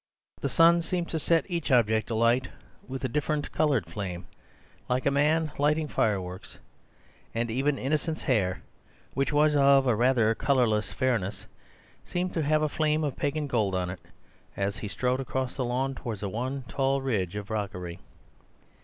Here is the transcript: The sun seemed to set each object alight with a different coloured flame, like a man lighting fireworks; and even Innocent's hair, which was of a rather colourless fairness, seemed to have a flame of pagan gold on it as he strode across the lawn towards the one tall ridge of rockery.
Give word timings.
The 0.41 0.49
sun 0.49 0.81
seemed 0.81 1.09
to 1.09 1.19
set 1.19 1.45
each 1.47 1.69
object 1.69 2.09
alight 2.09 2.47
with 2.87 3.03
a 3.03 3.07
different 3.07 3.51
coloured 3.51 3.85
flame, 3.85 4.25
like 4.89 5.05
a 5.05 5.11
man 5.11 5.51
lighting 5.59 5.87
fireworks; 5.87 6.57
and 7.35 7.51
even 7.51 7.77
Innocent's 7.77 8.23
hair, 8.23 8.63
which 9.13 9.31
was 9.31 9.55
of 9.55 9.85
a 9.85 9.95
rather 9.95 10.33
colourless 10.33 10.91
fairness, 10.91 11.45
seemed 12.03 12.33
to 12.33 12.41
have 12.41 12.63
a 12.63 12.67
flame 12.67 13.03
of 13.03 13.15
pagan 13.15 13.45
gold 13.45 13.75
on 13.75 13.91
it 13.91 13.99
as 14.57 14.77
he 14.79 14.87
strode 14.87 15.19
across 15.19 15.55
the 15.55 15.65
lawn 15.65 15.93
towards 15.93 16.21
the 16.21 16.29
one 16.29 16.63
tall 16.67 16.99
ridge 17.03 17.35
of 17.35 17.51
rockery. 17.51 17.99